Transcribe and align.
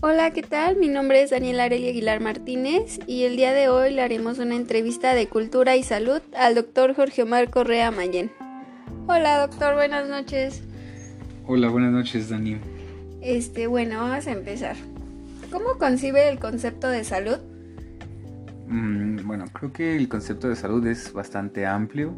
Hola, 0.00 0.30
¿qué 0.30 0.42
tal? 0.42 0.76
Mi 0.76 0.86
nombre 0.86 1.22
es 1.22 1.30
Daniel 1.30 1.58
Areli 1.58 1.88
Aguilar 1.88 2.20
Martínez 2.20 3.00
y 3.08 3.24
el 3.24 3.36
día 3.36 3.52
de 3.52 3.68
hoy 3.68 3.92
le 3.92 4.00
haremos 4.00 4.38
una 4.38 4.54
entrevista 4.54 5.12
de 5.12 5.26
cultura 5.26 5.74
y 5.74 5.82
salud 5.82 6.20
al 6.36 6.54
doctor 6.54 6.94
Jorge 6.94 7.24
Omar 7.24 7.50
Correa 7.50 7.90
Mayen. 7.90 8.30
Hola, 9.08 9.40
doctor, 9.40 9.74
buenas 9.74 10.08
noches. 10.08 10.62
Hola, 11.48 11.68
buenas 11.68 11.90
noches, 11.90 12.28
Dani. 12.28 12.58
Este, 13.22 13.66
bueno, 13.66 13.98
vamos 13.98 14.28
a 14.28 14.30
empezar. 14.30 14.76
¿Cómo 15.50 15.78
concibe 15.78 16.28
el 16.28 16.38
concepto 16.38 16.88
de 16.88 17.02
salud? 17.02 17.38
Mm, 18.68 19.26
bueno, 19.26 19.46
creo 19.52 19.72
que 19.72 19.96
el 19.96 20.08
concepto 20.08 20.48
de 20.48 20.54
salud 20.54 20.86
es 20.86 21.12
bastante 21.12 21.66
amplio. 21.66 22.14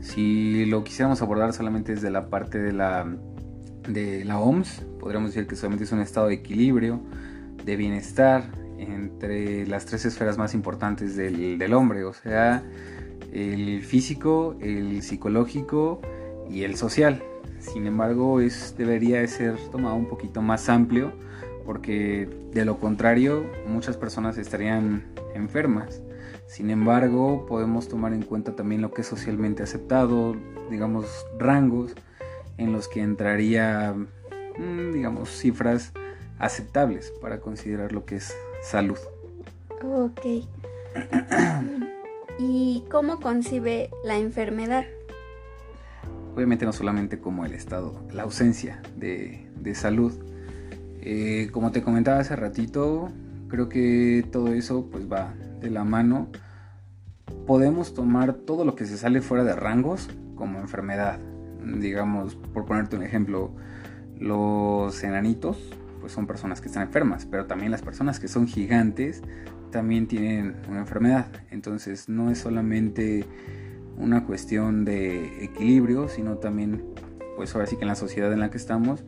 Si 0.00 0.64
lo 0.66 0.82
quisiéramos 0.82 1.22
abordar 1.22 1.52
solamente 1.52 1.94
desde 1.94 2.10
la 2.10 2.28
parte 2.28 2.58
de 2.58 2.72
la 2.72 3.06
de 3.86 4.24
la 4.24 4.38
OMS, 4.38 4.82
podríamos 4.98 5.30
decir 5.30 5.46
que 5.46 5.56
solamente 5.56 5.84
es 5.84 5.92
un 5.92 6.00
estado 6.00 6.28
de 6.28 6.34
equilibrio, 6.34 7.00
de 7.64 7.76
bienestar 7.76 8.44
entre 8.78 9.66
las 9.66 9.86
tres 9.86 10.04
esferas 10.04 10.38
más 10.38 10.54
importantes 10.54 11.16
del, 11.16 11.58
del 11.58 11.74
hombre, 11.74 12.04
o 12.04 12.12
sea, 12.12 12.62
el 13.32 13.82
físico, 13.82 14.56
el 14.60 15.02
psicológico 15.02 16.00
y 16.48 16.64
el 16.64 16.76
social. 16.76 17.22
Sin 17.58 17.86
embargo, 17.86 18.40
es, 18.40 18.74
debería 18.76 19.26
ser 19.26 19.56
tomado 19.70 19.94
un 19.94 20.06
poquito 20.06 20.42
más 20.42 20.68
amplio 20.68 21.12
porque 21.64 22.28
de 22.52 22.64
lo 22.64 22.78
contrario 22.78 23.46
muchas 23.66 23.96
personas 23.96 24.38
estarían 24.38 25.04
enfermas. 25.34 26.02
Sin 26.46 26.70
embargo, 26.70 27.46
podemos 27.46 27.88
tomar 27.88 28.12
en 28.12 28.22
cuenta 28.22 28.54
también 28.54 28.82
lo 28.82 28.92
que 28.92 29.00
es 29.00 29.06
socialmente 29.06 29.62
aceptado, 29.62 30.36
digamos, 30.70 31.06
rangos 31.38 31.94
en 32.58 32.72
los 32.72 32.88
que 32.88 33.00
entraría, 33.00 33.94
mm, 34.58 34.92
digamos, 34.92 35.30
cifras 35.30 35.92
aceptables 36.38 37.12
para 37.20 37.40
considerar 37.40 37.92
lo 37.92 38.04
que 38.04 38.16
es 38.16 38.34
salud. 38.62 38.98
Ok. 39.82 40.20
¿Y 42.38 42.84
cómo 42.90 43.20
concibe 43.20 43.90
la 44.04 44.16
enfermedad? 44.18 44.84
Obviamente 46.34 46.64
no 46.64 46.72
solamente 46.72 47.18
como 47.18 47.44
el 47.44 47.54
estado, 47.54 48.00
la 48.12 48.24
ausencia 48.24 48.82
de, 48.96 49.40
salud. 49.74 50.12
Eh, 51.00 51.48
como 51.52 51.70
te 51.70 51.82
comentaba 51.82 52.18
hace 52.18 52.34
ratito, 52.34 53.10
creo 53.48 53.68
que 53.68 54.26
todo 54.30 54.48
eso 54.48 54.88
pues 54.90 55.10
va 55.10 55.34
de 55.60 55.70
la 55.70 55.84
mano. 55.84 56.28
Podemos 57.46 57.94
tomar 57.94 58.34
todo 58.34 58.64
lo 58.64 58.74
que 58.74 58.84
se 58.84 58.96
sale 58.96 59.20
fuera 59.20 59.44
de 59.44 59.54
rangos 59.54 60.08
como 60.34 60.58
enfermedad 60.58 61.18
digamos, 61.78 62.36
por 62.36 62.64
ponerte 62.64 62.96
un 62.96 63.02
ejemplo, 63.02 63.52
los 64.18 65.02
enanitos, 65.02 65.58
pues 66.00 66.12
son 66.12 66.26
personas 66.26 66.60
que 66.60 66.68
están 66.68 66.84
enfermas, 66.84 67.26
pero 67.26 67.46
también 67.46 67.70
las 67.70 67.82
personas 67.82 68.20
que 68.20 68.28
son 68.28 68.46
gigantes 68.46 69.22
también 69.70 70.06
tienen 70.06 70.56
una 70.68 70.80
enfermedad. 70.80 71.26
Entonces 71.50 72.08
no 72.08 72.30
es 72.30 72.38
solamente 72.38 73.24
una 73.96 74.24
cuestión 74.24 74.84
de 74.84 75.44
equilibrio, 75.44 76.08
sino 76.08 76.36
también, 76.38 76.84
pues 77.36 77.54
ahora 77.54 77.66
sí 77.66 77.76
que 77.76 77.82
en 77.82 77.88
la 77.88 77.94
sociedad 77.94 78.32
en 78.32 78.40
la 78.40 78.50
que 78.50 78.56
estamos, 78.56 79.04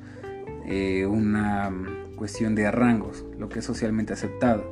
eh, 0.65 1.07
una 1.07 1.73
cuestión 2.17 2.55
de 2.55 2.71
rangos, 2.71 3.25
lo 3.39 3.49
que 3.49 3.61
es 3.61 3.65
socialmente 3.65 4.13
aceptado. 4.13 4.65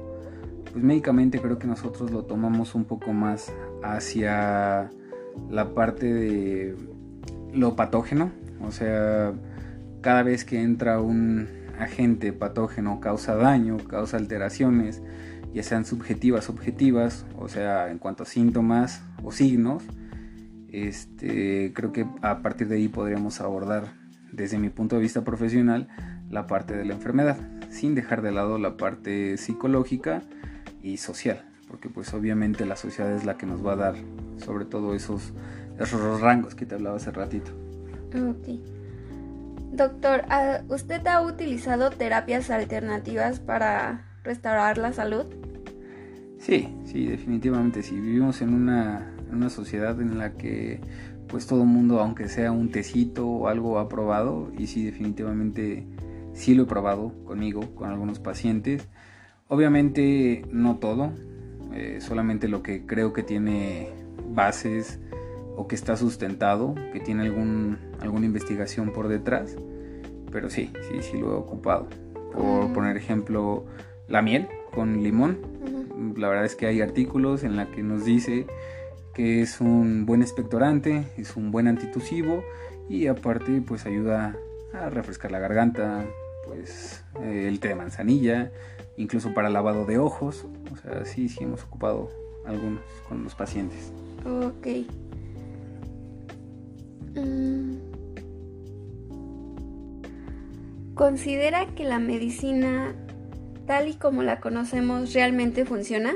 Pues 0.73 0.83
médicamente 0.83 1.41
creo 1.41 1.59
que 1.59 1.67
nosotros 1.67 2.11
lo 2.11 2.25
tomamos 2.25 2.75
un 2.75 2.85
poco 2.85 3.13
más 3.13 3.53
hacia 3.83 4.91
la 5.51 5.75
parte 5.75 6.13
de 6.13 6.77
lo 7.55 7.77
patógeno, 7.77 8.33
o 8.61 8.71
sea, 8.73 9.33
cada 10.01 10.23
vez 10.23 10.45
que 10.45 10.63
entra 10.63 11.01
un 11.01 11.49
agente 11.79 12.33
patógeno 12.33 13.01
causa 13.01 13.35
daño, 13.37 13.79
causa 13.89 14.17
alteraciones, 14.17 15.03
ya 15.53 15.63
sean 15.63 15.85
subjetivas, 15.85 16.49
objetivas, 16.49 17.27
o 17.39 17.49
sea, 17.49 17.91
en 17.91 17.99
cuanto 17.99 18.25
a 18.25 18.27
síntomas 18.27 19.03
o 19.23 19.33
signos, 19.33 19.85
este, 20.69 21.73
creo 21.73 21.93
que 21.93 22.07
a 22.23 22.43
partir 22.43 22.69
de 22.69 22.77
ahí 22.77 22.89
podríamos 22.89 23.41
abordar 23.41 23.95
desde 24.33 24.59
mi 24.59 24.69
punto 24.69 24.97
de 24.97 25.03
vista 25.03 25.23
profesional 25.23 25.89
la 26.29 26.49
parte 26.49 26.77
de 26.77 26.85
la 26.85 26.95
enfermedad, 26.95 27.39
sin 27.71 27.95
dejar 27.95 28.23
de 28.23 28.33
lado 28.33 28.59
la 28.59 28.77
parte 28.77 29.37
psicológica 29.37 30.23
y 30.83 30.97
social, 30.97 31.45
porque 31.69 31.89
pues 31.89 32.13
obviamente 32.13 32.67
la 32.67 32.75
sociedad 32.75 33.13
es 33.13 33.25
la 33.25 33.37
que 33.39 33.47
nos 33.47 33.65
va 33.65 33.75
a 33.75 33.77
dar 33.77 33.95
sobre 34.39 34.65
todo 34.65 34.95
esos 34.95 35.33
esos 35.79 36.21
rangos 36.21 36.55
que 36.55 36.67
te 36.67 36.75
hablaba 36.75 36.97
hace 36.97 37.11
ratito. 37.11 37.51
Ok. 38.15 38.61
Doctor, 39.73 40.25
¿usted 40.69 41.05
ha 41.07 41.21
utilizado 41.21 41.91
terapias 41.91 42.51
alternativas 42.51 43.41
para 43.41 44.05
restaurar 44.23 44.79
la 44.79 44.93
salud? 44.93 45.27
Sí, 46.39 46.69
sí, 46.85 47.07
definitivamente. 47.07 47.83
Sí, 47.83 47.99
vivimos 47.99 48.41
en 48.41 48.55
una, 48.55 49.13
en 49.29 49.35
una 49.35 49.51
sociedad 49.51 50.01
en 50.01 50.19
la 50.19 50.35
que 50.35 50.81
pues 51.27 51.47
todo 51.47 51.65
mundo, 51.65 52.01
aunque 52.01 52.29
sea 52.29 52.53
un 52.53 52.71
tecito 52.71 53.27
o 53.27 53.49
algo, 53.49 53.81
ha 53.81 53.89
probado. 53.89 54.53
Y 54.57 54.69
sí, 54.69 54.85
definitivamente 54.85 55.87
sí 56.35 56.55
lo 56.55 56.65
he 56.65 56.67
probado 56.67 57.13
conmigo, 57.25 57.75
con 57.75 57.91
algunos 57.91 58.21
pacientes. 58.21 58.87
Obviamente 59.49 60.45
no 60.53 60.77
todo, 60.77 61.13
eh, 61.73 61.99
solamente 62.01 62.47
lo 62.47 62.63
que 62.63 62.87
creo 62.87 63.13
que 63.13 63.23
tiene 63.23 63.89
bases 64.29 65.01
o 65.57 65.69
que 65.69 65.75
está 65.75 65.97
sustentado, 65.97 66.75
que 66.93 67.01
tiene 67.01 67.23
algún, 67.23 67.79
alguna 68.01 68.27
investigación 68.27 68.93
por 68.93 69.09
detrás. 69.09 69.57
Pero 70.31 70.51
sí, 70.51 70.73
sí, 70.89 71.03
sí 71.03 71.19
lo 71.19 71.33
he 71.33 71.37
ocupado. 71.37 71.89
Por 72.33 72.73
poner 72.73 72.97
ejemplo, 72.97 73.65
la 74.09 74.23
miel 74.23 74.49
con 74.73 75.03
limón. 75.03 75.39
La 76.17 76.29
verdad 76.29 76.45
es 76.45 76.57
que 76.57 76.67
hay 76.67 76.81
artículos 76.81 77.45
en 77.45 77.57
la 77.57 77.71
que 77.71 77.83
nos 77.83 78.05
dice 78.05 78.47
que 79.15 79.41
es 79.41 79.61
un 79.61 80.07
buen 80.07 80.23
expectorante, 80.23 81.05
es 81.17 81.37
un 81.37 81.53
buen 81.53 81.69
antitusivo 81.69 82.43
y 82.89 83.07
aparte 83.07 83.63
pues 83.67 83.87
ayuda 83.87 84.37
a 84.73 84.91
refrescar 84.91 85.31
la 85.31 85.39
garganta, 85.39 86.05
pues 86.45 87.05
eh, 87.23 87.47
el 87.49 87.61
té 87.61 87.69
de 87.69 87.75
manzanilla, 87.77 88.51
incluso 88.97 89.33
para 89.33 89.51
lavado 89.51 89.85
de 89.85 89.99
ojos. 89.99 90.47
O 90.73 90.77
sea, 90.77 91.05
sí, 91.05 91.29
sí 91.29 91.45
hemos 91.45 91.63
ocupado 91.63 92.11
algunos 92.45 92.83
con 93.09 93.23
los 93.23 93.35
pacientes. 93.35 93.93
Ok. 94.27 94.67
Mm. 97.15 97.75
¿Considera 100.95 101.67
que 101.75 101.85
la 101.85 101.99
medicina 101.99 102.95
tal 103.67 103.89
y 103.89 103.95
como 103.95 104.23
la 104.23 104.41
conocemos 104.41 105.13
realmente 105.13 105.65
funciona? 105.65 106.15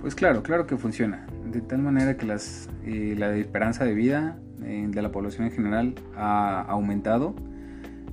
Pues 0.00 0.14
claro, 0.14 0.42
claro 0.42 0.66
que 0.66 0.76
funciona. 0.76 1.26
De 1.50 1.60
tal 1.60 1.80
manera 1.80 2.16
que 2.16 2.26
eh, 2.84 3.14
la 3.16 3.34
esperanza 3.36 3.84
de 3.84 3.94
vida 3.94 4.38
eh, 4.62 4.86
de 4.88 5.02
la 5.02 5.10
población 5.10 5.46
en 5.46 5.52
general 5.52 5.94
ha 6.16 6.60
aumentado. 6.62 7.34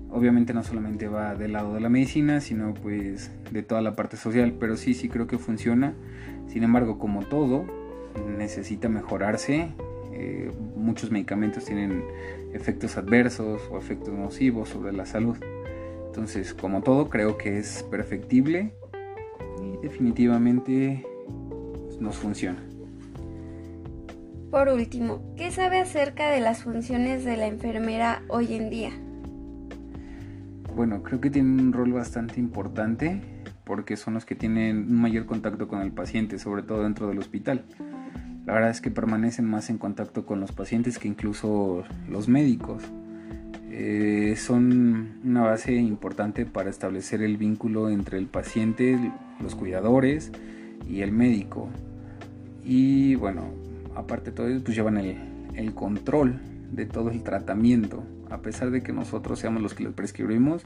Obviamente 0.09 0.53
no 0.53 0.63
solamente 0.63 1.07
va 1.07 1.35
del 1.35 1.53
lado 1.53 1.73
de 1.73 1.79
la 1.79 1.89
medicina, 1.89 2.41
sino 2.41 2.73
pues 2.73 3.31
de 3.51 3.63
toda 3.63 3.81
la 3.81 3.95
parte 3.95 4.17
social, 4.17 4.53
pero 4.59 4.77
sí, 4.77 4.93
sí 4.93 5.09
creo 5.09 5.27
que 5.27 5.37
funciona. 5.37 5.93
Sin 6.47 6.63
embargo, 6.63 6.99
como 6.99 7.21
todo, 7.23 7.65
necesita 8.37 8.89
mejorarse 8.89 9.69
eh, 10.11 10.51
muchos 10.81 11.11
medicamentos 11.11 11.65
tienen 11.65 12.03
efectos 12.53 12.97
adversos 12.97 13.61
o 13.71 13.77
efectos 13.77 14.13
nocivos 14.13 14.69
sobre 14.69 14.91
la 14.91 15.05
salud. 15.05 15.37
Entonces, 16.07 16.53
como 16.53 16.81
todo, 16.81 17.09
creo 17.09 17.37
que 17.37 17.57
es 17.57 17.83
perfectible 17.83 18.73
y 19.63 19.77
definitivamente 19.81 21.05
nos 21.99 22.17
funciona. 22.17 22.61
Por 24.49 24.67
último, 24.67 25.33
¿qué 25.37 25.51
sabe 25.51 25.79
acerca 25.79 26.29
de 26.29 26.41
las 26.41 26.63
funciones 26.63 27.23
de 27.23 27.37
la 27.37 27.47
enfermera 27.47 28.23
hoy 28.27 28.55
en 28.55 28.69
día? 28.69 28.91
Bueno, 30.75 31.03
creo 31.03 31.21
que 31.21 31.29
tienen 31.29 31.59
un 31.59 31.71
rol 31.71 31.93
bastante 31.93 32.39
importante 32.39 33.21
porque 33.63 33.95
son 33.95 34.15
los 34.15 34.25
que 34.25 34.35
tienen 34.35 34.89
un 34.89 35.01
mayor 35.01 35.25
contacto 35.25 35.69
con 35.69 35.81
el 35.81 35.93
paciente, 35.93 36.39
sobre 36.39 36.63
todo 36.63 36.83
dentro 36.83 37.07
del 37.07 37.19
hospital. 37.19 37.63
La 38.45 38.53
verdad 38.53 38.71
es 38.71 38.81
que 38.81 38.89
permanecen 38.89 39.45
más 39.45 39.69
en 39.69 39.77
contacto 39.77 40.25
con 40.25 40.39
los 40.39 40.51
pacientes 40.51 40.97
que 40.97 41.07
incluso 41.07 41.83
los 42.09 42.27
médicos. 42.27 42.83
Eh, 43.69 44.35
son 44.35 45.19
una 45.23 45.43
base 45.43 45.75
importante 45.75 46.45
para 46.45 46.69
establecer 46.69 47.21
el 47.21 47.37
vínculo 47.37 47.89
entre 47.89 48.17
el 48.17 48.25
paciente, 48.25 48.97
los 49.39 49.55
cuidadores 49.55 50.31
y 50.89 51.01
el 51.01 51.11
médico. 51.11 51.69
Y 52.65 53.15
bueno, 53.15 53.43
aparte 53.95 54.31
de 54.31 54.35
todo 54.35 54.47
eso, 54.47 54.63
pues 54.63 54.75
llevan 54.75 54.97
el, 54.97 55.15
el 55.53 55.73
control 55.73 56.39
de 56.71 56.85
todo 56.85 57.11
el 57.11 57.21
tratamiento. 57.21 58.03
A 58.31 58.39
pesar 58.41 58.71
de 58.71 58.81
que 58.81 58.91
nosotros 58.91 59.39
seamos 59.39 59.61
los 59.61 59.73
que 59.75 59.83
les 59.83 59.93
prescribimos, 59.93 60.63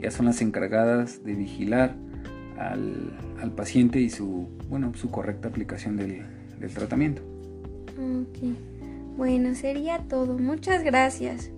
ya 0.00 0.10
son 0.10 0.26
las 0.26 0.40
encargadas 0.40 1.22
de 1.22 1.34
vigilar 1.34 1.94
al, 2.58 3.12
al 3.42 3.52
paciente 3.52 4.00
y 4.00 4.08
su, 4.08 4.48
bueno, 4.68 4.92
su 4.94 5.10
correcta 5.10 5.48
aplicación 5.48 5.96
del, 5.96 6.24
del 6.60 6.72
tratamiento. 6.72 7.22
Ok. 7.98 8.54
Bueno, 9.16 9.54
sería 9.54 9.98
todo. 10.08 10.38
Muchas 10.38 10.82
gracias. 10.84 11.50